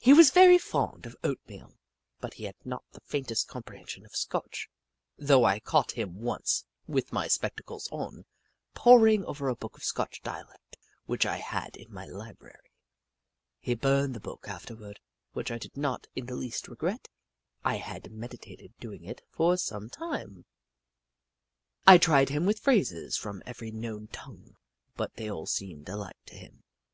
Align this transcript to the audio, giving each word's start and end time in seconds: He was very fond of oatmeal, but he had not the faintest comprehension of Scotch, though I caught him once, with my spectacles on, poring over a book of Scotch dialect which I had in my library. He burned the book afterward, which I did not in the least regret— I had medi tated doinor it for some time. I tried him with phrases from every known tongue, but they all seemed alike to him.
He 0.00 0.12
was 0.12 0.28
very 0.32 0.58
fond 0.58 1.06
of 1.06 1.16
oatmeal, 1.24 1.78
but 2.20 2.34
he 2.34 2.44
had 2.44 2.56
not 2.62 2.84
the 2.92 3.00
faintest 3.00 3.48
comprehension 3.48 4.04
of 4.04 4.14
Scotch, 4.14 4.68
though 5.16 5.46
I 5.46 5.60
caught 5.60 5.92
him 5.92 6.20
once, 6.20 6.66
with 6.86 7.10
my 7.10 7.26
spectacles 7.26 7.88
on, 7.90 8.26
poring 8.74 9.24
over 9.24 9.48
a 9.48 9.56
book 9.56 9.74
of 9.78 9.82
Scotch 9.82 10.20
dialect 10.20 10.76
which 11.06 11.24
I 11.24 11.38
had 11.38 11.74
in 11.76 11.90
my 11.90 12.04
library. 12.04 12.70
He 13.60 13.74
burned 13.74 14.12
the 14.14 14.20
book 14.20 14.46
afterward, 14.46 15.00
which 15.32 15.50
I 15.50 15.56
did 15.56 15.74
not 15.74 16.06
in 16.14 16.26
the 16.26 16.36
least 16.36 16.68
regret— 16.68 17.08
I 17.64 17.76
had 17.76 18.12
medi 18.12 18.36
tated 18.36 18.74
doinor 18.78 19.08
it 19.12 19.22
for 19.30 19.56
some 19.56 19.88
time. 19.88 20.44
I 21.86 21.96
tried 21.96 22.28
him 22.28 22.44
with 22.44 22.60
phrases 22.60 23.16
from 23.16 23.42
every 23.46 23.70
known 23.70 24.08
tongue, 24.08 24.58
but 24.96 25.14
they 25.14 25.30
all 25.30 25.46
seemed 25.46 25.88
alike 25.88 26.22
to 26.26 26.34
him. 26.34 26.62